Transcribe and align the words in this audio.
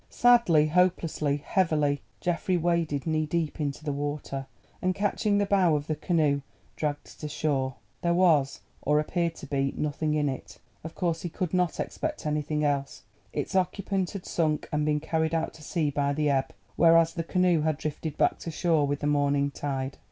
Sadly, 0.09 0.65
hopelessly, 0.65 1.43
heavily, 1.45 2.01
Geoffrey 2.21 2.57
waded 2.57 3.05
knee 3.05 3.27
deep 3.27 3.61
into 3.61 3.83
the 3.85 3.91
water, 3.91 4.47
and 4.81 4.95
catching 4.95 5.37
the 5.37 5.45
bow 5.45 5.75
of 5.75 5.85
the 5.85 5.93
canoe, 5.95 6.41
dragged 6.75 7.05
it 7.05 7.23
ashore. 7.23 7.75
There 8.01 8.15
was, 8.15 8.61
or 8.81 8.99
appeared 8.99 9.35
to 9.35 9.45
be, 9.45 9.71
nothing 9.77 10.15
in 10.15 10.27
it; 10.27 10.57
of 10.83 10.95
course 10.95 11.21
he 11.21 11.29
could 11.29 11.53
not 11.53 11.79
expect 11.79 12.25
anything 12.25 12.63
else. 12.63 13.03
Its 13.31 13.53
occupant 13.55 14.09
had 14.09 14.25
sunk 14.25 14.67
and 14.71 14.87
been 14.87 15.01
carried 15.01 15.35
out 15.35 15.53
to 15.53 15.61
sea 15.61 15.91
by 15.91 16.13
the 16.13 16.31
ebb, 16.31 16.51
whereas 16.75 17.13
the 17.13 17.23
canoe 17.23 17.61
had 17.61 17.77
drifted 17.77 18.17
back 18.17 18.39
to 18.39 18.49
shore 18.49 18.87
with 18.87 19.01
the 19.01 19.05
morning 19.05 19.51
tide. 19.51 19.99